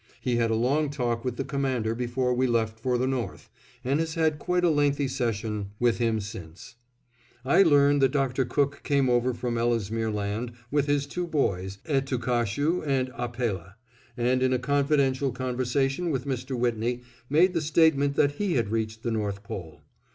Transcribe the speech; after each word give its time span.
He 0.19 0.37
had 0.37 0.49
a 0.49 0.55
long 0.55 0.89
talk 0.89 1.23
with 1.23 1.35
the 1.37 1.43
Commander 1.43 1.93
before 1.93 2.33
we 2.33 2.47
left 2.47 2.79
for 2.79 2.97
the 2.97 3.05
north, 3.05 3.51
and 3.83 3.99
has 3.99 4.15
had 4.15 4.39
quite 4.39 4.63
a 4.63 4.69
lengthy 4.71 5.07
session 5.07 5.67
with 5.79 5.99
him 5.99 6.19
since. 6.19 6.73
I 7.45 7.61
learn 7.61 7.99
that 7.99 8.09
Dr. 8.09 8.43
Cook 8.43 8.81
came 8.83 9.11
over 9.11 9.31
from 9.35 9.59
Ellesmere 9.59 10.09
Land 10.09 10.53
with 10.71 10.87
his 10.87 11.05
two 11.05 11.27
boys, 11.27 11.77
Etookahshoo 11.85 12.81
and 12.83 13.09
Ahpellah, 13.11 13.75
and 14.17 14.41
in 14.41 14.53
a 14.53 14.57
confidential 14.57 15.31
conversation 15.31 16.09
with 16.09 16.25
Mr. 16.25 16.57
Whitney 16.57 17.03
made 17.29 17.53
the 17.53 17.61
statement 17.61 18.15
that 18.15 18.31
he 18.37 18.55
had 18.55 18.69
reached 18.69 19.03
the 19.03 19.11
North 19.11 19.43
Pole. 19.43 19.81